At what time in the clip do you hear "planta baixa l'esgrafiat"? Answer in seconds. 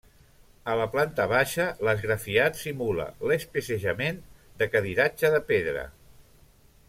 0.93-2.57